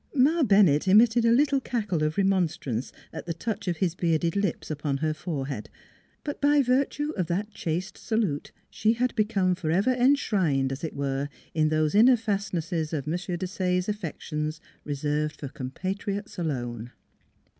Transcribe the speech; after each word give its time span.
Ma 0.15 0.41
Bennett 0.41 0.87
emitted 0.87 1.25
a 1.25 1.31
little 1.31 1.59
cackle 1.61 2.01
of 2.01 2.15
remon 2.15 2.47
strance 2.49 2.91
at 3.13 3.27
the 3.27 3.35
touch 3.35 3.67
of 3.67 3.77
his 3.77 3.93
bearded 3.93 4.35
lips 4.35 4.71
upon 4.71 4.97
her 4.97 5.13
forehead. 5.13 5.69
But 6.23 6.41
by 6.41 6.63
virtue 6.63 7.11
of 7.11 7.27
that 7.27 7.51
chaste 7.51 7.99
salute 7.99 8.51
she 8.71 8.93
had 8.93 9.13
become 9.15 9.53
forever 9.53 9.93
enshrined, 9.93 10.71
as 10.71 10.83
it 10.83 10.95
were, 10.95 11.29
in 11.53 11.69
those 11.69 11.93
inner 11.93 12.17
fastnesses 12.17 12.93
of 12.93 13.07
M. 13.07 13.13
Desaye's 13.15 13.87
affections 13.87 14.59
reserved 14.83 15.39
for 15.39 15.49
compatriots 15.49 16.39
alone. 16.39 16.93